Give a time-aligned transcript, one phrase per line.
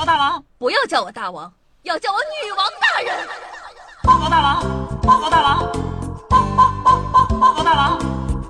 [0.00, 3.28] 告大王，不要叫我大王，要叫我女王大人。
[4.02, 4.62] 报告大王，
[5.02, 5.58] 报告大王，
[6.26, 7.98] 报报报报报告大王，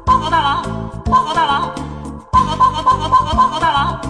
[0.06, 0.62] 报告大王，
[1.06, 1.74] 报告大王，
[2.30, 4.00] 报告报告报告报告报告大王。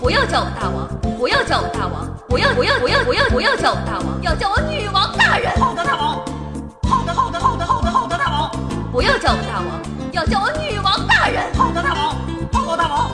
[0.00, 0.88] 不要叫我大王，
[1.18, 5.52] 不要叫我大王，不要不要不要不要不要叫我大王，要叫我女王大人。
[5.60, 6.24] 好的，大王。
[6.88, 8.50] 好的，好的，好的，好的，好的，大王。
[8.90, 9.68] 不要叫我大王，
[10.12, 11.52] 要叫我女王大人。
[11.56, 12.16] 好的，大王。
[12.50, 13.10] 报告大王，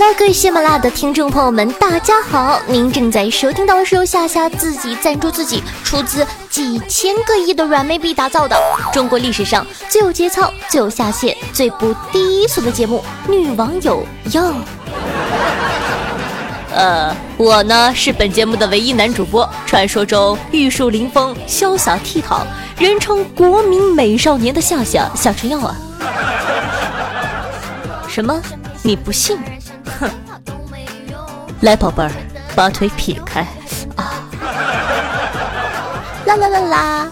[0.00, 2.60] Hello，各位喜马拉雅的听众朋友们，大家好！
[2.68, 8.56] 您正在收听到的是由夏夏自己赞助自己，出资几千个亿的软妹币打造的
[8.92, 14.42] 中国历史上最有节操、最有下限、最不低俗的节目《女网友哟》。
[16.72, 22.42] 呃，我呢是本节目的唯一男主播，传说中玉树临风、潇洒倜傥，
[22.78, 25.76] 人称国民美少年的夏夏夏春耀啊。
[28.06, 28.40] 什么？
[28.84, 29.36] 你不信？
[30.00, 30.10] 哼！
[31.62, 32.10] 来，宝贝儿，
[32.54, 33.40] 把腿撇开
[33.96, 34.22] 啊！
[36.24, 37.08] 啦啦啦啦！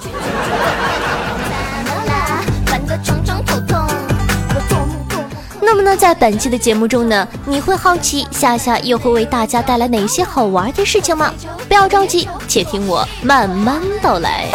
[5.60, 11.32] 那么呢，在本期的节目中呢，你会好奇夏夏又会为大家带来哪些好玩的事情吗？
[11.66, 14.46] 不要着急，且听我慢慢道来。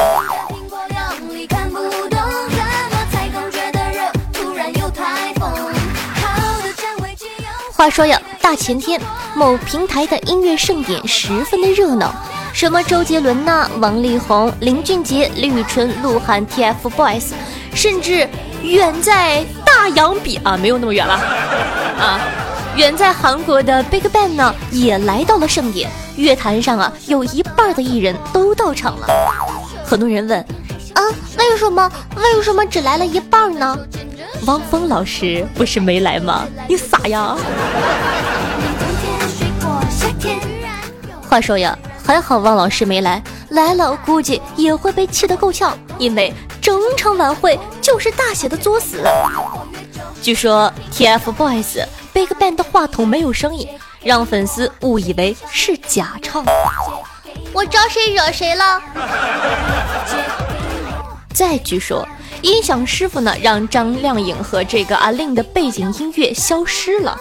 [7.82, 9.02] 话说呀，大前天
[9.34, 12.14] 某平台的音乐盛典十分的热闹，
[12.54, 17.32] 什么周杰伦呐、王力宏、林俊杰、李宇春、鹿晗、TFBOYS，
[17.74, 18.30] 甚至
[18.62, 21.16] 远在大洋彼啊，没有那么远了
[22.00, 22.22] 啊，
[22.76, 25.90] 远在韩国的 BigBang 呢也来到了盛典。
[26.18, 29.08] 乐坛上啊，有一半的艺人都到场了。
[29.84, 30.46] 很多人问
[30.94, 31.02] 啊，
[31.38, 33.78] 为什么为什么只来了一半呢？
[34.46, 36.48] 汪峰老师不是没来吗？
[36.68, 37.36] 你傻呀！
[41.30, 49.04] 话说呀，还好汪老师没来，来了估计也会被气得够呛，因为整场晚会就是大写的作死。
[50.22, 53.68] 据说 TFBOYS BigBang 的话筒没有声音，
[54.04, 56.44] 让粉丝误以为是假唱。
[57.54, 58.82] 我招谁惹谁了？
[61.34, 62.08] 再据说。
[62.42, 67.16] 音响师傅呢，让张靓颖和这个阿令的背景音乐消失了，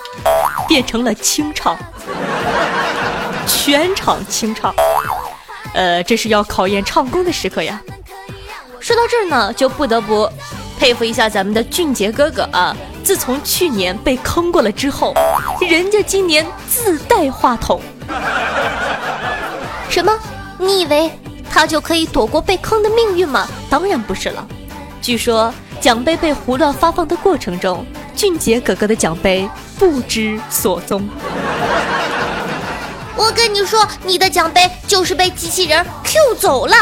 [0.67, 1.77] 变成了清唱，
[3.47, 4.75] 全场清唱。
[5.75, 7.81] 呃，这是要考验唱功的时刻呀。
[8.81, 10.27] 说到这儿呢，就不得不
[10.79, 12.75] 佩服一下咱们的俊杰哥哥啊！
[13.05, 15.15] 自从去年被坑过了之后，
[15.61, 17.81] 人家今年自带话筒。
[19.91, 20.19] 什么？
[20.59, 21.11] 你以为
[21.51, 23.47] 他就可以躲过被坑的命运吗？
[23.69, 24.47] 当然不是了。
[25.03, 27.85] 据说奖杯被胡乱发放的过程中，
[28.15, 31.07] 俊杰哥哥的奖杯不知所踪。
[33.17, 36.75] 我跟你说，你的奖杯就是被机器人 Q 走了。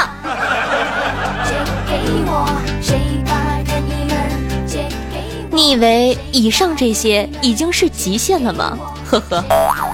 [5.50, 8.78] 你以为以上这些已经是极限了吗？
[9.10, 9.44] 呵呵，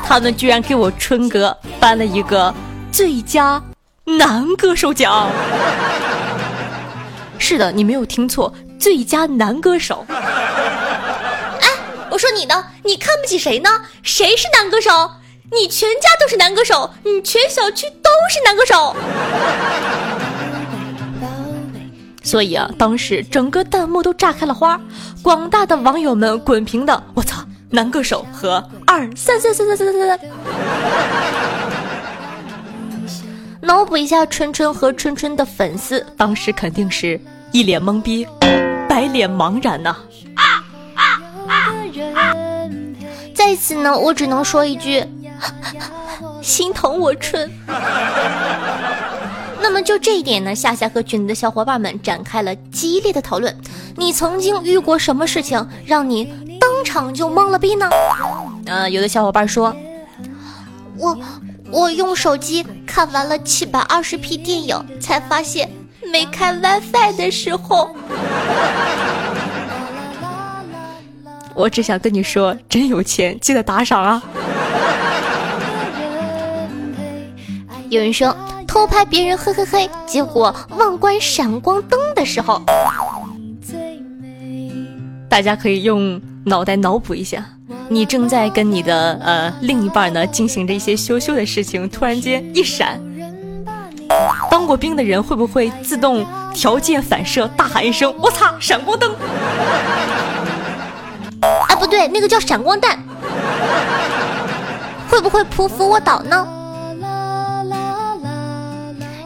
[0.04, 2.52] 他们居然给我春哥颁了一个
[2.92, 3.62] 最佳
[4.04, 5.30] 男歌手奖。
[7.38, 10.04] 是的，你没有听错，最佳男歌手。
[10.08, 11.68] 哎，
[12.10, 12.66] 我说你呢？
[12.84, 13.70] 你看不起谁呢？
[14.02, 15.10] 谁是男歌手？
[15.50, 18.94] 你全家都是男歌手，你全小区都是男歌手。
[22.22, 24.78] 所以啊，当时整个弹幕都炸开了花，
[25.22, 30.20] 广大的网友们滚屏的，我操，男歌手和二三三三三三三三。
[33.64, 37.18] 脑补一下春春和春春的粉丝，当时肯定是
[37.50, 38.28] 一脸懵逼，
[38.86, 39.96] 白脸茫然呐、
[40.34, 40.62] 啊！
[40.94, 41.02] 啊
[41.48, 41.72] 啊
[42.14, 42.36] 啊！
[43.34, 45.02] 在此呢，我只能说一句，
[46.42, 47.50] 心疼我春。
[49.62, 53.56] 那么就这一点呢，夏夏和群里的小伙伴们展开了激烈的讨论。
[53.96, 56.26] 你曾经遇过什么事情让你
[56.60, 57.88] 当场就懵了逼呢？
[58.66, 59.74] 呃，有的小伙伴说，
[60.98, 61.18] 我。
[61.70, 62.62] 我用手机
[62.94, 65.68] 看完了七百二十 P 电影，才发现
[66.12, 67.90] 没开 WiFi 的时候，
[71.56, 74.22] 我只想跟你说，真有钱，记得打赏啊！
[77.88, 78.32] 有人说
[78.64, 82.62] 偷拍别人，嘿嘿嘿，结果忘关闪光灯的时候，
[85.28, 87.44] 大家可以用脑袋脑补一下，
[87.88, 93.00] 你正在跟你的呃另一半呢进行着一些羞羞的事情，突然间一闪，
[94.50, 99.10] 当过兵的人会不会自动条件反射大喊一声“我擦，闪光灯”？
[101.40, 103.02] 啊，不对，那个叫闪光弹。
[105.08, 106.46] 会不会匍匐卧倒呢？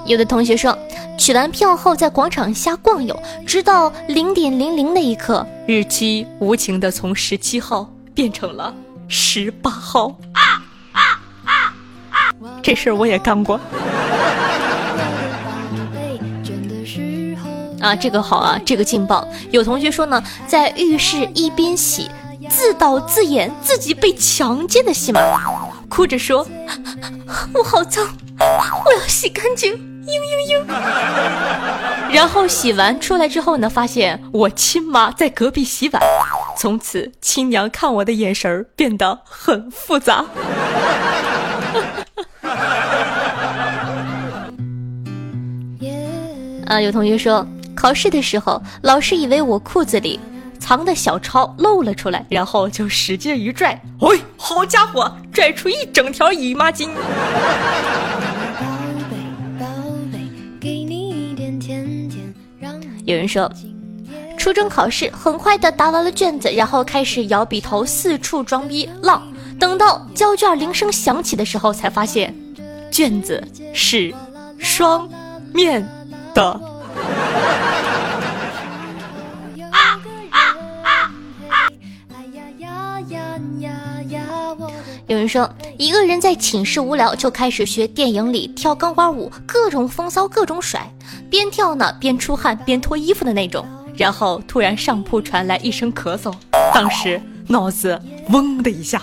[0.05, 0.77] 有的同学说，
[1.19, 8.73] 取完票后在广场瞎逛悠，直到零点零零那一刻，日期无情的从十七号变成了
[9.09, 10.07] 十八号。
[10.33, 10.63] 啊
[10.93, 11.03] 啊
[11.43, 11.53] 啊
[12.11, 12.33] 啊
[12.63, 13.61] 这事儿我也干过。
[17.81, 19.27] 啊，这个好啊，这个劲爆！
[19.51, 22.09] 有同学说呢，在浴室一边洗，
[22.49, 25.21] 自导自演自己被强奸的戏码，
[25.89, 26.47] 哭着说
[27.53, 28.07] ：“我好脏，
[28.39, 30.75] 我要洗干净。”嘤嘤嘤。
[32.11, 36.03] 然后洗完出来之后呢，发现我亲妈在隔壁洗碗，
[36.57, 40.25] 从此亲娘看我的眼神儿变得很复杂。
[46.67, 47.47] 啊，有同学说。
[47.75, 50.19] 考试的时候，老师以为我裤子里
[50.59, 56.89] 藏的小抄露了出来，然后就使劲一拽，喂，好家伙，拽出一整条姨妈巾。
[63.09, 63.51] 有人说，
[64.37, 69.23] 初中考试很快的答完了卷子，然后开始摇笔头四处装逼浪，
[69.59, 72.35] 等到交卷铃声响起的时候，才发现
[72.91, 74.15] 卷子是
[74.59, 75.09] 双
[75.55, 75.89] 面
[76.35, 76.61] 的。
[85.29, 90.91] 人说，一个人在寝室无聊，就开始学电影里跳钢管舞，各种风骚，各种甩，
[91.29, 93.67] 边跳呢边出汗边脱衣服的那种。
[93.95, 96.33] 然后突然上铺传来一声咳嗽，
[96.73, 99.03] 当时脑子嗡的一下。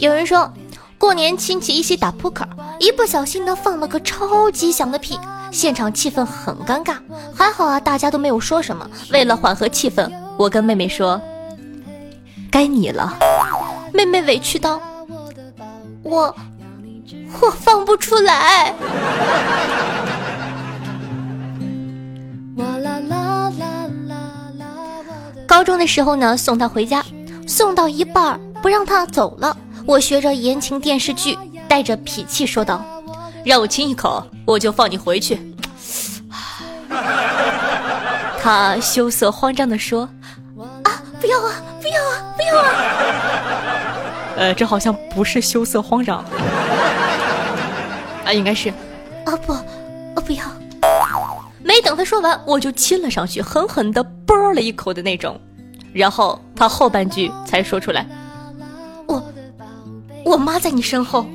[0.00, 0.52] 有人说。
[1.00, 2.44] 过年亲戚一起打扑克，
[2.80, 5.16] 一不小心呢放了个超级响的屁，
[5.52, 6.96] 现场气氛很尴尬。
[7.32, 8.84] 还好啊，大家都没有说什么。
[9.12, 11.22] 为了缓和气氛，我跟妹妹说
[12.50, 13.16] ：“该你了。”
[13.94, 14.80] 妹妹委屈道
[16.02, 16.34] ：“我
[17.40, 18.74] 我放不出来。”
[25.46, 27.02] 高中的时候呢，送他回家，
[27.46, 29.56] 送到一半不让他走了。
[29.86, 32.84] 我学着言情电视剧，带着脾气说道
[33.42, 35.40] ：“让我亲一口，我就放你回去。”
[38.40, 40.08] 他羞涩慌张地说：“，
[41.20, 42.68] 不要啊，不要啊，不要啊！”
[44.38, 46.18] 呃，这好像不是羞涩慌张，
[48.24, 48.68] 啊，应该是，
[49.24, 49.62] 啊不，啊
[50.24, 50.44] 不要。
[51.62, 55.38] 没等他说完，我就亲了上去，狠狠的啵了一口的那种，
[55.92, 58.06] 然后他后半句才说出来。
[60.24, 61.26] 我妈在你身后。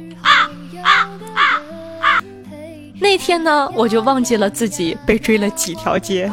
[3.01, 6.31] 那天呢，我就忘记了自己被追了几条街。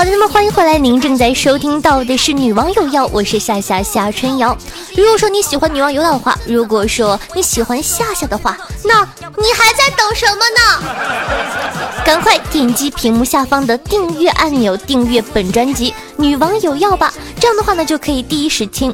[0.00, 4.56] 好的，那么欢迎回来，您正在收听到的是《女王有药》，我是夏夏夏春瑶。
[4.96, 12.02] 如果说你喜欢《女王有药》的话，如果说你喜欢夏夏的话，那你还在等什么呢？
[12.02, 17.12] 赶快点击屏幕下方的订阅按钮，订阅本专辑《女王有药》吧。
[17.38, 18.90] 这样的话呢，就可以第一时间，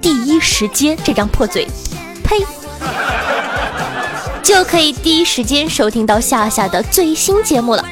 [0.00, 1.64] 第一时间这张破嘴，
[2.24, 2.44] 呸，
[4.42, 7.84] 就可以第一时间收听到夏夏的最新节目了。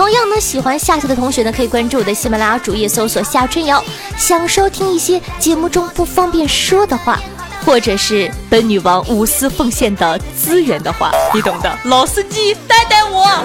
[0.00, 3.84] 同样呢，喜欢夏夏的同学呢，可以关注我的喜马拉雅主页，搜索夏春瑶，
[4.16, 7.20] 想收听一些节目中不方便说的话，
[7.66, 11.78] 或者是本女王无私奉献的资源的话，你懂的。
[11.84, 13.44] 老司机带带我，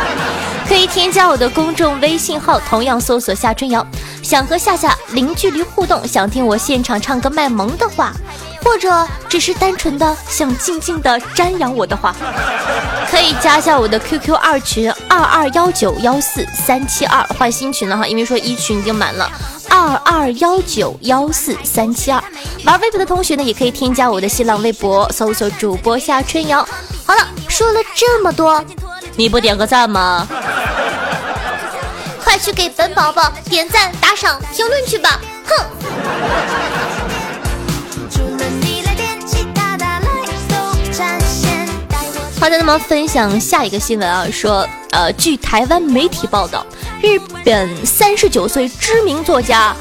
[0.66, 3.86] 可以添加我的公众微信号，同样搜索夏春瑶。
[4.22, 8.14] 想和夏夏零距离互动，想听我现场唱歌卖萌的话。
[8.62, 12.14] 或者只是单纯的想静静的瞻仰我的话，
[13.10, 19.30] 可以加下我的 QQ 二群二二幺九幺四三七二，换新群了哈，因为说一群已经满了。
[19.68, 22.22] 二二幺九幺四三七二，
[22.64, 26.66] 玩微博的同学呢，也可以添加我的新浪微博，搜索主播夏春瑶。
[27.06, 28.62] 好了，说了这么多，
[29.16, 30.26] 你不点个赞吗？
[32.22, 35.20] 快去给本宝宝点赞、打赏、评论去吧！
[35.46, 36.99] 哼。
[42.58, 46.66] 那么分享下一个新闻啊，说，呃，据台湾媒体报道，
[47.00, 49.74] 日本三十九岁知名作家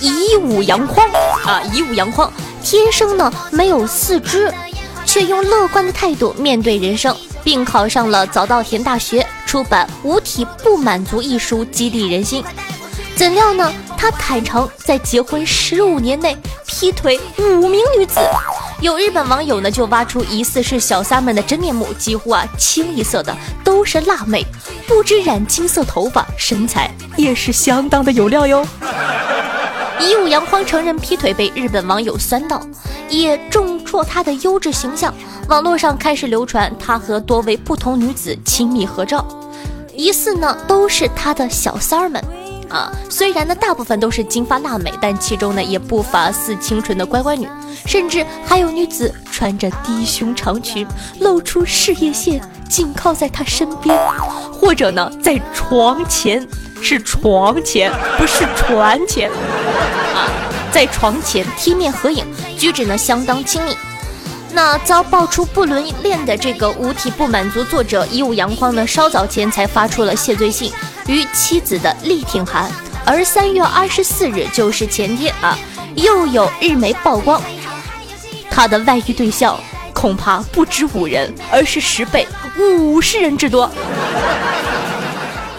[0.00, 1.04] 乙武洋匡
[1.44, 2.30] 啊，乙武洋匡
[2.62, 4.52] 天生呢没有四肢，
[5.06, 12.44] 却用乐观的态度面对人生，并考上了早稻田大学，出版《五体不满足》一书，激励人心。
[13.16, 16.36] 怎料呢，他坦诚在结婚十五年内
[16.66, 18.20] 劈腿五名女子。
[18.80, 24.42] 有日本网友呢，就挖出疑似是小三们的真面目，几乎啊清一色的都是辣妹，
[24.88, 28.66] 不止染金色头发，身材也是相当的有料哟。
[30.00, 32.62] 一武阳光承认劈腿被日本网友酸到，
[33.10, 35.12] 也重挫他的优质形象。
[35.48, 39.22] 网络上开始流传他和多位不同女子亲密合照，
[39.94, 42.22] 疑似呢都是他的小三儿们。
[42.70, 47.48] 啊，虽然呢大部分都是金发辣美，但其中呢也不乏似清纯的乖乖女，
[47.84, 50.86] 甚至还有女子穿着低胸长裙，
[51.18, 53.98] 露出事业线，紧靠在他身边，
[54.52, 56.46] 或者呢在床前，
[56.80, 59.28] 是床前，不是船前，
[60.14, 60.30] 啊，
[60.70, 62.24] 在床前贴面合影，
[62.56, 63.76] 举止呢相当亲密。
[64.52, 70.72] 那遭爆出不伦恋的这个五体不满足作者一物阳光呢，稍早前才发出了谢罪信。
[71.06, 72.70] 与妻子的力挺函，
[73.04, 75.58] 而三月二十四日就是前天啊，
[75.96, 77.42] 又有日媒曝光，
[78.50, 79.58] 他的外遇对象
[79.92, 82.26] 恐怕不止五人，而是十倍，
[82.58, 83.68] 五十人之多。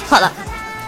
[0.08, 0.32] 好了，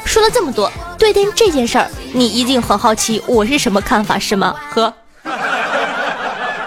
[0.06, 4.56] 说了这么多，对待这件事儿，你一定很好奇我是什么看法是吗？
[4.72, 4.94] 呵，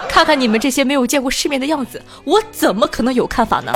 [0.07, 3.71] 看看你们这些没有见过世面的样子，我怎么可能有看法呢？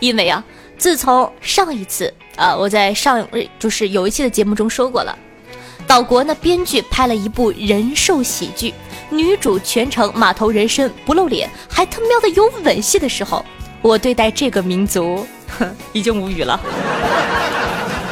[0.00, 0.44] 因为啊。
[0.78, 3.26] 自从上一次啊，我在上
[3.58, 5.18] 就是有一期的节目中说过了，
[5.86, 8.72] 岛国呢编剧拍了一部人兽喜剧，
[9.10, 13.44] 女主全程马头人身不露脸，还他喵的有吻戏的时候，
[13.82, 15.26] 我对待这个民族，
[15.58, 16.60] 哼，已经无语了。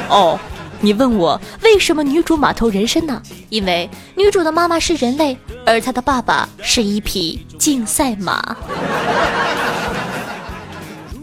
[0.09, 0.39] 哦，
[0.81, 3.23] 你问我为什么女主马头人身呢？
[3.49, 8.57] 因为女主的妈妈是人类，而她的爸爸是一匹竞赛马。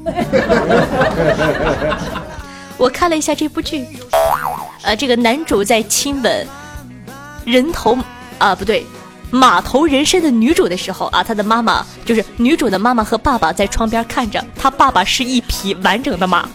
[2.77, 3.85] 我看了一下这部剧，
[4.81, 6.47] 呃，这个男主在亲吻
[7.45, 7.97] 人头
[8.37, 8.85] 啊，不对，
[9.31, 16.47] 马头人身的女主的时候啊，他的妈妈就是女主的妈妈和爸爸在窗边看着，他爸爸是一匹完整的马，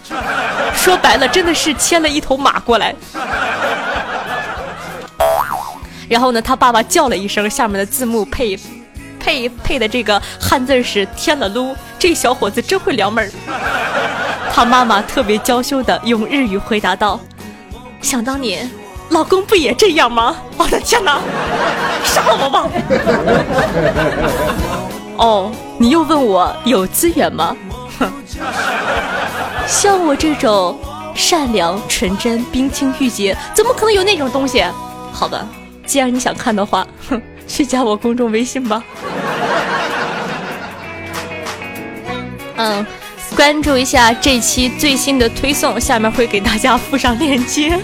[0.75, 2.95] 说白了真的是牵了一头马过来。
[6.09, 8.59] 然后呢，他爸爸叫了一声，下面的字幕配。
[9.21, 13.31] 配配的这个汉字是添了噜，这小伙子真会撩妹儿。
[14.53, 17.19] 他妈妈特别娇羞的用日语回答道
[18.01, 18.71] ：“想当年，
[19.11, 21.21] 老公不也这样吗？”我的天哪，
[22.05, 22.69] 杀了我吧！
[25.19, 27.57] 哦，你又问我有资源吗？
[27.99, 28.11] 哼，
[29.67, 30.79] 像我这种
[31.15, 34.65] 善良、纯真、冰清玉洁，怎么可能有那种东西？
[35.13, 35.47] 好吧，
[35.85, 37.21] 既然你想看的话，哼。
[37.49, 38.85] 去加我公众微信吧。
[42.59, 42.85] 嗯，
[43.37, 47.79] 关注一下这期最新的推送，下面会给大家附上链接。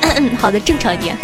[0.00, 1.16] 嗯，好的，正常一点。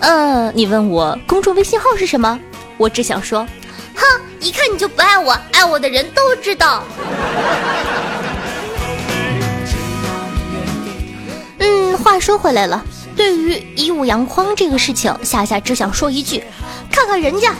[0.00, 2.38] 嗯，你问我公众微信号是什么？
[2.76, 3.46] 我只想说，
[3.94, 4.04] 哼，
[4.38, 6.84] 一看你就不爱我，爱我的人都知道。
[11.58, 12.84] 嗯话说回来了，
[13.16, 16.42] 对于一五阳光这个事情，夏夏只想说一句：
[16.92, 17.54] 看看人家，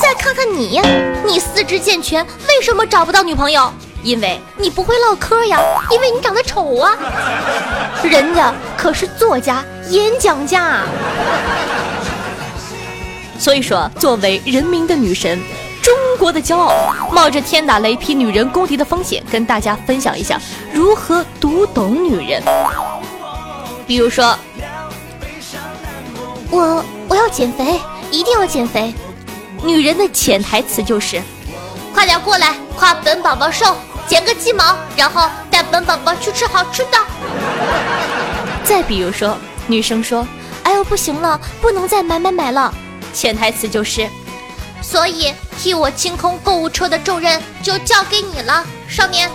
[0.00, 0.80] 再看看你，
[1.24, 3.72] 你四肢健全，为什么找不到女朋友？
[4.02, 5.58] 因为你不会唠嗑呀，
[5.90, 6.92] 因为你长得丑啊。
[8.02, 10.82] 人家可是作家、演讲家，
[13.38, 15.40] 所以说，作为人民的女神，
[15.82, 16.72] 中国的骄傲，
[17.10, 20.40] 冒着天打雷劈女人公敌的风险，跟大家分享一下
[20.72, 22.42] 如何读懂女人。
[23.86, 24.36] 比如说，
[26.50, 28.94] 我我要减肥，一定要减肥。
[29.62, 31.22] 女人的潜台词就是，
[31.94, 36.98] 快点过来夸本宝宝瘦，剪个鸡毛，然后带本宝宝去吃好吃的。
[38.64, 39.36] 再比如说，
[39.66, 40.26] 女生说，
[40.62, 42.72] 哎呦不行了，不能再买买买了。
[43.14, 44.08] 潜台词就是，
[44.82, 49.30] 所以替我清空购物车的重任就交给你了，少年。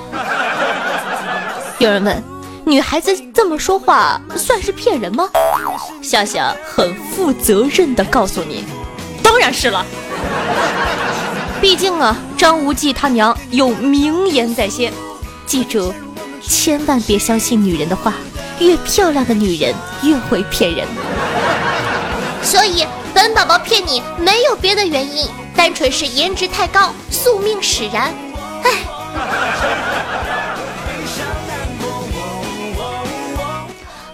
[1.79, 2.23] 有人问。
[2.65, 5.27] 女孩子这么说话算是骗人吗？
[6.01, 8.63] 夏夏很负责任的告诉你，
[9.23, 9.85] 当然是了。
[11.59, 14.93] 毕竟啊，张无忌他娘有名言在先，
[15.45, 15.93] 记住，
[16.41, 18.13] 千万别相信女人的话，
[18.59, 20.87] 越漂亮的女人越会骗人。
[22.43, 28.13] 所以本宝宝骗你没有别的原因，单纯是颜值太高，宿命使然。
[28.63, 29.90] 唉。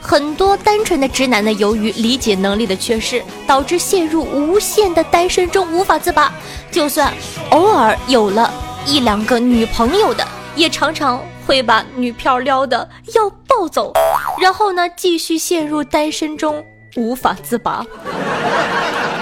[0.07, 6.33] 很多单纯的直男呢，由于理解能力的缺失，导致陷入无限的单身中无法自拔。
[6.71, 7.13] 就算
[7.49, 8.49] 偶尔有了
[8.85, 13.91] 一两个女朋友的，也常常会把女票撩的要暴走，
[14.39, 17.85] 然后呢，继续陷入单身中无法自拔。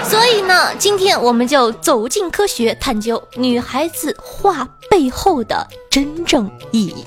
[0.04, 7.04] 所以呢，今天我们就走进科学，探究女孩子话背后的真正意义。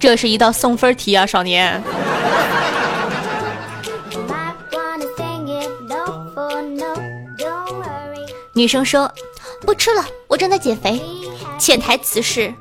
[0.00, 1.82] 这是一道送分题啊，少年。
[8.52, 9.10] 女生说
[9.64, 11.00] ：“不吃了，我正在减肥。”
[11.58, 12.52] 潜台词是：“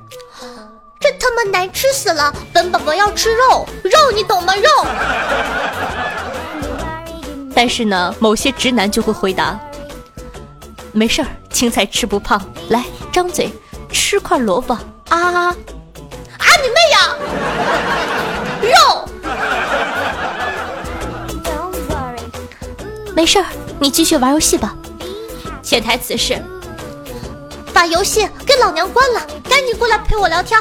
[0.99, 4.53] 这他妈难吃死了，本宝宝要吃肉，肉你懂吗？
[4.55, 4.69] 肉。
[7.55, 9.59] ”但是呢，某些直男就会回答
[10.93, 12.39] ：“没事儿，青菜吃不胖，
[12.69, 13.49] 来张嘴
[13.91, 14.77] 吃块萝卜
[15.09, 15.55] 啊。”
[16.39, 17.15] 啊你妹呀！
[18.73, 19.07] 肉，
[23.13, 23.45] 没事儿，
[23.79, 24.75] 你继续玩游戏吧。
[25.61, 26.41] 潜台词是：
[27.73, 30.59] 把游戏给老娘关了，赶紧过来陪我聊天。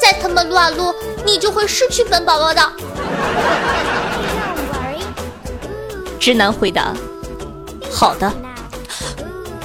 [0.00, 2.72] 再他妈撸啊撸，你就会失去本宝宝的。
[6.20, 6.94] 直男回答：
[7.90, 8.32] 好的，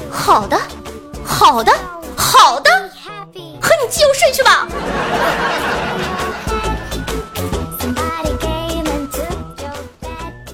[0.09, 0.59] 好的，
[1.23, 1.71] 好的，
[2.15, 2.82] 好的。
[3.63, 4.67] 和你自由睡去吧。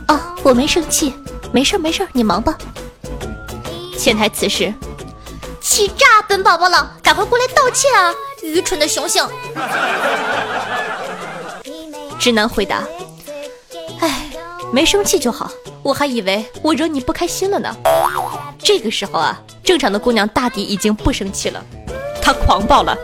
[0.07, 1.15] 哦，我没生气，
[1.51, 2.55] 没事没事，你忙吧。
[3.97, 4.71] 潜台词是：
[5.59, 8.13] 气炸本宝宝了，赶快过来道歉啊！
[8.43, 9.27] 愚蠢的雄性。
[12.19, 12.83] 直男回答：
[14.01, 14.29] 哎，
[14.71, 15.51] 没生气就好，
[15.81, 17.75] 我还以为我惹你不开心了呢。
[18.59, 21.65] 这个时候啊，正常的姑娘大抵已经不生气了。
[22.29, 22.95] 他狂暴了，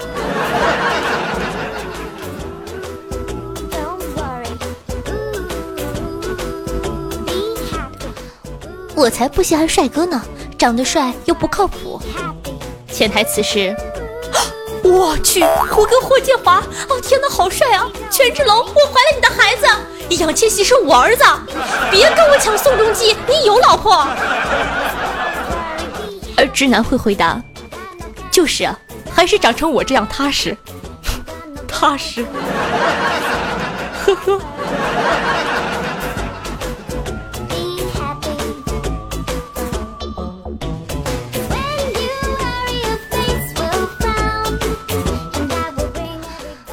[8.93, 10.21] 我才不稀罕帅哥呢，
[10.59, 11.99] 长得帅又不靠谱。
[12.91, 13.75] 潜台词是：
[14.83, 16.57] 我去，胡歌、霍建华，
[16.87, 17.89] 哦天哪，好帅啊！
[18.11, 19.65] 权志龙，我怀了你的孩子，
[20.07, 21.23] 易烊千玺是我儿子，
[21.89, 24.07] 别跟我抢宋仲基，你有老婆。
[26.37, 27.41] 而直男会回答：
[28.29, 28.79] 就是啊。
[29.15, 30.55] 还是长成我这样踏实，
[31.67, 32.25] 踏实。
[34.05, 34.39] 呵呵。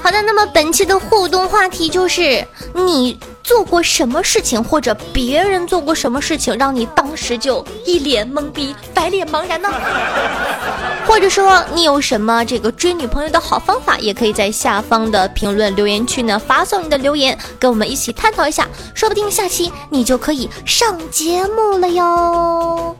[0.02, 3.18] 好的，那么本期的互动话题就是你。
[3.42, 9.68] 做过什么事情，或者别人做过什么事情，让你当时就一脸懵逼、白脸茫然呢？
[11.06, 22.96] 或者说你有什么这个追女朋友的好方法，也可以在下方的评论留言区呢发送你的留言，跟我们一起探讨一下，说不定下期你就可以上节目了哟。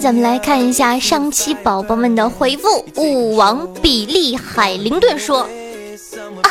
[0.00, 2.82] 咱们来看一下上期宝宝们的回复。
[2.96, 5.40] 武王比利海灵顿说
[6.42, 6.48] ：“啊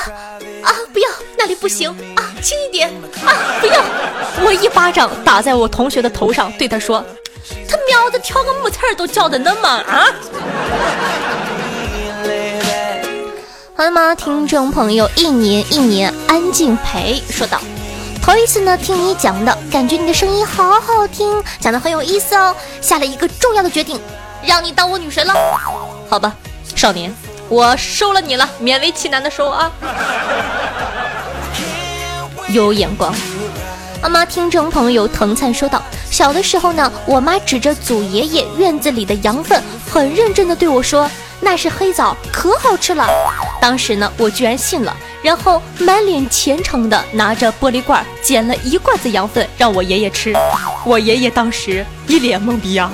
[0.62, 2.88] 啊，不要，那里不行啊，轻一点
[3.26, 3.84] 啊，不要！”
[4.46, 7.04] 我一巴掌打在我同学的头上，对他说
[7.68, 10.06] ：“他喵的，挑个木刺儿都叫的那么啊！”
[13.76, 17.60] 好了吗，听众朋友，一年一年安静陪说道。
[18.30, 22.56] 头一次呢，听你讲的感觉你的声音好好听，讲的很有意思哦。
[22.80, 24.00] 下了一个重要的决定，
[24.46, 25.34] 让你当我女神了。
[26.08, 26.32] 好吧，
[26.76, 27.12] 少年，
[27.48, 29.72] 我收了你了，勉为其难的收啊。
[32.54, 33.12] 有眼光。
[34.04, 39.60] 阿妈，听众朋友藤灿说道：小的时候呢，我妈指着祖爷爷院子里的羊粪，
[39.92, 41.10] 很认真的对我说
[41.42, 43.08] ：“那是黑枣，可好吃了。”
[43.62, 44.96] 当时呢，我居然信了。
[45.22, 50.34] 然后满脸虔诚的拿着玻璃罐捡了一罐子羊粪让我爷爷吃，
[50.86, 52.90] 我爷爷当时一脸懵逼啊。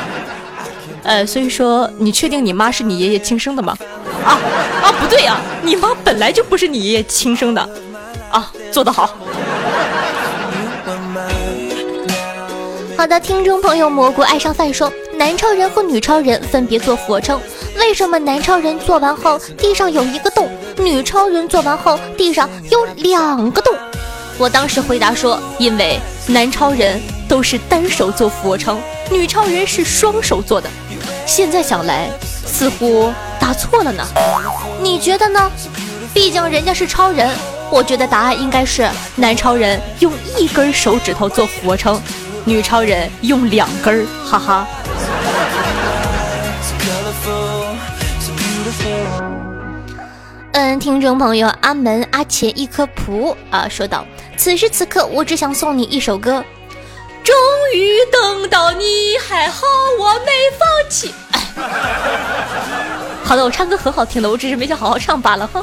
[1.04, 3.76] 呃，所以说你确定你妈是你爷爷亲生的吗？
[4.24, 4.40] 啊
[4.82, 7.60] 啊，不对啊，你妈本来就不是你爷爷亲生的。
[8.30, 9.14] 啊，做得好。
[13.06, 17.40] 好的，听众朋友，蘑菇爱上饭说，男超人和女超人分别做俯卧撑，
[17.78, 23.72] 为什么男超人做完后地上有一个洞，女超人做完后地上有两个洞？
[24.38, 28.76] 我当时回答说，因为男超人都是单手做俯卧撑，
[29.08, 30.68] 女超人是双手做的。
[31.24, 32.10] 现在想来，
[32.44, 34.04] 似乎答错了呢。
[34.82, 35.48] 你觉得呢？
[36.12, 37.30] 毕竟人家是超人。
[37.70, 42.00] 我觉得答案应该是男超人用一根手指头做俯卧撑，
[42.48, 44.64] 女超人用两根儿，哈哈。
[50.52, 54.06] 嗯，听众朋友，阿门阿钱一颗蒲啊，说道：
[54.36, 56.44] 此时此刻，我只想送你一首歌。
[57.24, 57.34] 终
[57.74, 59.66] 于等到你，还好
[59.98, 61.12] 我没放弃。
[63.24, 65.60] 好的，我唱歌很好听的，我只是没想好好唱罢了哈。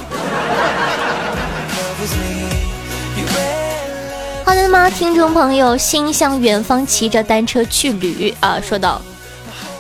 [4.54, 9.02] 好的吗，听众朋友，心向远方，骑着单车去旅啊，说道：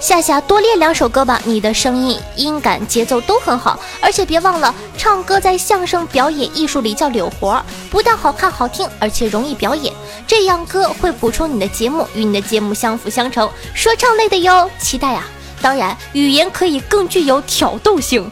[0.01, 9.93] 夏夏多练两首歌吧，你的声音、音感、节奏都很好，而且别忘了，唱歌在相声表演艺术里叫柳活，不但好看好听，而且容易表演。
[10.25, 13.47] 这样歌会补充你的节目，与你的节目相辅相成。
[13.75, 15.23] 说唱类的哟，期待啊！
[15.61, 18.27] 当然，语言可以更具有挑逗性，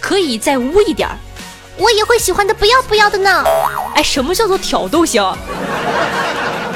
[0.00, 1.16] 可以再污一点儿。
[1.78, 3.44] 我也会喜欢的不要不要的呢。
[3.94, 5.24] 哎，什么叫做挑逗型？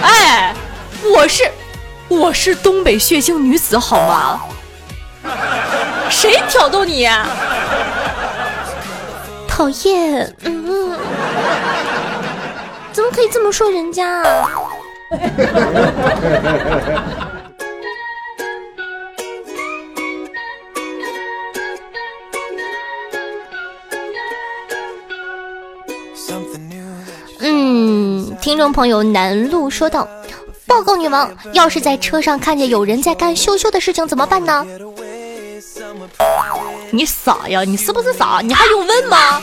[0.02, 0.54] 哎，
[1.02, 1.50] 我是
[2.08, 4.40] 我是东北血腥女子好吗？
[6.08, 7.08] 谁挑逗你？
[9.48, 10.98] 讨厌，嗯，
[12.92, 14.22] 怎么可以这么说人家？
[28.52, 30.06] 听众朋友南路说道
[30.68, 34.66] ：“报告女王，要是在车上看见有人在干羞羞的事情怎么办呢？”
[36.92, 37.64] 你傻呀？
[37.64, 38.42] 你是不是傻？
[38.44, 39.40] 你还用问吗？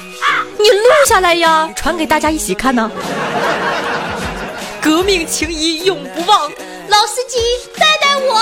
[0.60, 2.92] 你录下来呀，传给大家一起看呢。
[4.80, 6.48] 革命情谊永不忘，
[6.88, 7.40] 老司机
[7.80, 8.40] 带带我。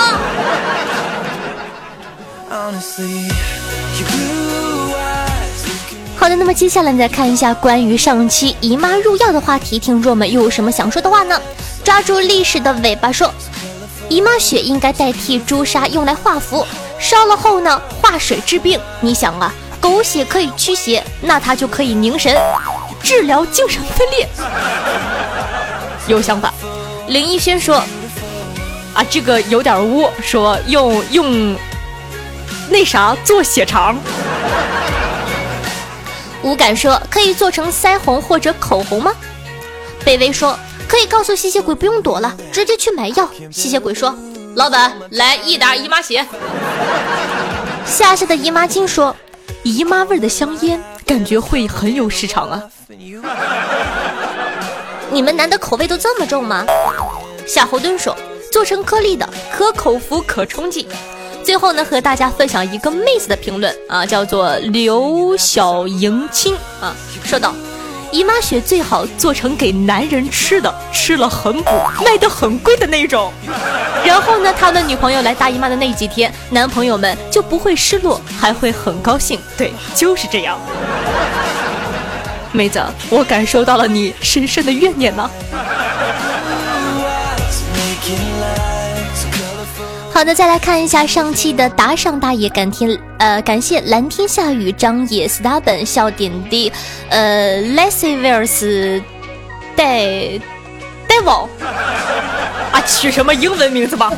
[6.27, 11.41] 好的，那么接下来再看一下关于上期姨妈入药的话题，听众们又有什么想说的话呢？
[11.85, 13.33] 抓住历史的尾巴说，
[14.09, 16.67] 姨妈血应该代替朱砂用来画符，
[16.99, 18.77] 烧了后呢化水治病。
[18.99, 22.37] 你想啊，狗血可以驱邪，那它就可以凝神，
[23.01, 24.27] 治疗精神分裂。
[26.07, 26.53] 有想法。
[27.07, 27.77] 林逸轩说，
[28.93, 31.55] 啊这个有点污，说用用
[32.69, 33.95] 那啥做血肠。
[36.43, 39.13] 无感说可以做成腮红或者口红吗？
[40.05, 43.29] 贝微说可以告诉吸血鬼不用躲了，直接去买药。
[43.51, 44.15] 吸血鬼说
[44.55, 46.25] ：“老板，来一打姨妈血。”
[47.85, 49.15] 夏夏的姨妈巾说
[49.63, 52.63] ：“姨妈味的香烟，感觉会很有市场啊。”
[55.11, 56.65] 你们男的口味都这么重吗？
[57.45, 58.15] 夏侯惇说
[58.51, 60.87] ：“做成颗粒的，可口服，可冲剂。”
[61.47, 67.55] 最后呢，和大家分享一个妹子的评论啊，叫做刘小迎亲啊，说道：
[68.11, 71.71] 姨妈血最好做成给男人吃的，吃了很补，
[72.03, 73.31] 卖的很贵的那种。
[74.03, 79.39] 然后呢，他的女朋友来大姨妈的那几天，男朋友们就不会失落，还会很高兴。
[79.57, 80.59] 对，就是这样。
[82.51, 85.31] 妹子，我感受到了你深深的怨念呢。
[90.17, 96.73] 好的，再来看一下上期的打赏大爷，感天呃，感谢蓝天下雨张野斯达本笑点滴，
[97.09, 98.99] 呃，Leslie e s
[99.75, 100.39] 戴
[101.07, 101.47] 戴王
[102.71, 104.11] 啊，取什么英文名字吧？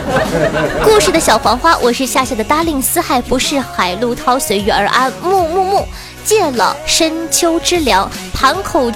[0.82, 5.88] 故事的小黄花，我是夏夏的 darling，四海不是海，陆涛随遇而安，木木木，
[6.24, 8.90] 借了深秋之凉，盘口。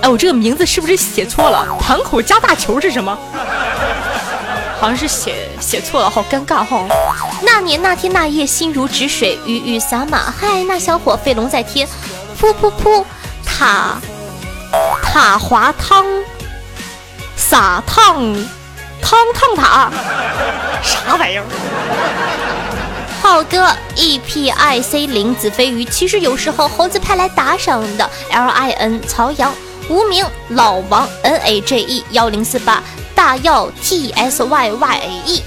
[0.00, 1.76] 哎，我这个名字是不是写错了？
[1.80, 3.16] 盘口加大球是什么？
[4.80, 6.86] 好像是写写错了，好尴尬哈。
[7.42, 10.30] 那年那天那夜，心如止水，雨雨洒马。
[10.30, 11.86] 嗨，那小伙飞龙在天，
[12.40, 13.04] 噗噗噗，
[13.44, 13.98] 塔
[15.02, 16.04] 塔滑汤，
[17.36, 18.14] 撒烫
[19.02, 19.90] 汤烫塔，
[20.82, 21.44] 啥玩意儿？
[23.20, 28.08] 浩哥 E P I C 林子飞鱼，其实有时候猴子派来打赏的。
[28.30, 29.52] L I N 曹阳
[29.88, 32.82] 无名老王 N A J E 幺零四八。
[33.14, 35.42] 大药 T S Y Y A E，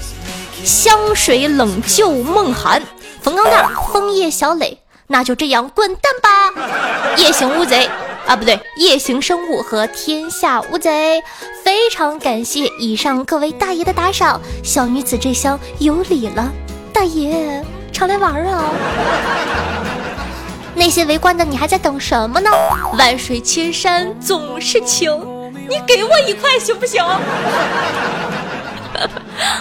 [0.62, 2.82] 香水冷旧梦寒，
[3.22, 4.76] 冯钢蛋枫叶小磊，
[5.06, 7.16] 那就这样滚蛋吧！
[7.16, 7.88] 夜行乌贼
[8.26, 11.22] 啊，不对，夜行生物和天下乌贼。
[11.64, 16.52] 非常感谢以上各位大爷的打赏，小女子这厢有礼了，
[16.92, 18.64] 大爷常来玩啊！
[20.74, 22.50] 那些围观的你还在等什么呢？
[22.98, 25.10] 万水千山总是情，
[25.68, 27.04] 你给我一块行不行？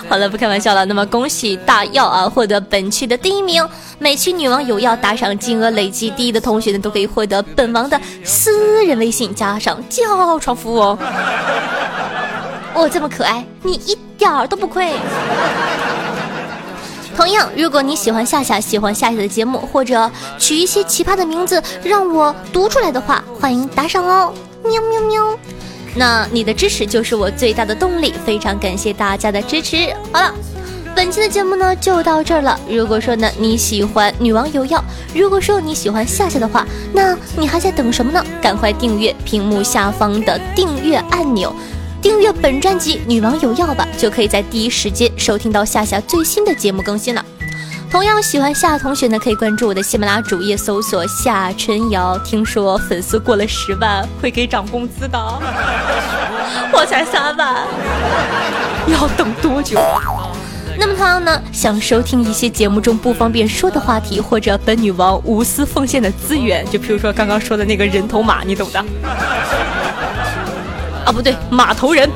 [0.10, 0.86] 好了，不开玩笑了。
[0.86, 3.68] 那么恭喜大耀啊，获得本区的第一名。
[3.98, 10.98] 每期女王有要打赏金额累计第一的同学呢，都可以获得本王的私人微信加上叫床服务哦。
[12.74, 14.94] 我 这么可爱，你一点儿都不亏。
[17.22, 24.34] 同样，如果你喜欢夏夏，喜欢夏夏的节目，或者取一些奇葩的名字让我读出来的话，欢迎打赏哦。
[24.64, 25.38] 喵喵喵。
[25.96, 29.94] 那你的支持就是我最大的动力，非常感谢大家的支持。
[30.12, 30.34] 好了，
[30.96, 32.60] 本期的节目呢就到这儿了。
[32.68, 38.26] 如果说呢你喜欢女王有药，如果说你喜欢夏夏的话，那你还在等什么呢？
[38.42, 41.56] 赶快订阅屏幕下方的订阅按钮，
[42.02, 47.24] 订阅本专辑《女王有药》吧，就可以在第一时间收听到夏夏最新的节目更新了。
[47.92, 52.18] 同样喜欢夏同学呢，可以关注我的喜马拉主页，搜索夏春瑶。
[52.20, 55.20] 听说粉丝过了十万会给涨工资的，
[56.74, 57.68] 我才三万，
[58.88, 59.80] 要等多久？
[60.80, 68.84] 那么同样呢，想收听一些节目中不方便说的话题，或者本女王无私奉献的资源，就比如说刚刚说的那个人头马，你懂的。
[71.06, 72.10] 啊，不对，马头人。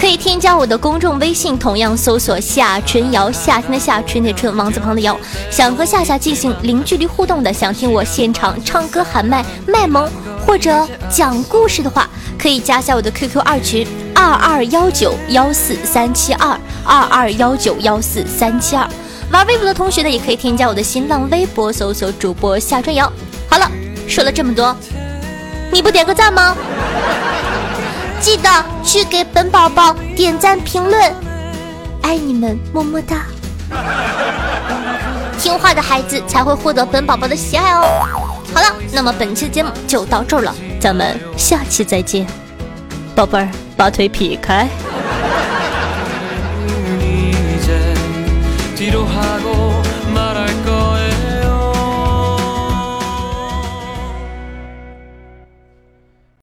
[0.00, 5.16] 可以添加我的公众微信，同样搜索夏春瑶，夏天的夏，春的春，王字旁的瑶。
[5.48, 10.10] 想和夏夏进行零距离互动的，想听我现场唱歌喊麦卖萌
[10.44, 18.84] 或者讲故事的话，可以加下我的 QQ 二群二二幺九幺四三七二二二幺九幺四三七二。
[19.30, 23.10] 玩微博的同学呢，也可以添加我的新浪微博，搜索主播夏春瑶。
[23.48, 23.70] 好了，
[24.08, 24.76] 说了这么多，
[25.72, 26.54] 你不点个赞吗？
[28.20, 28.48] 记得
[28.84, 31.12] 去给本宝宝点赞评论，
[32.02, 33.24] 爱你们，么么哒！
[35.40, 38.06] 听话的孩子才会获得本宝宝的喜爱哦。
[38.54, 42.26] 好了，那么本期的节目就到这儿了，咱们下期再见，
[43.14, 44.68] 宝贝儿，把腿劈开。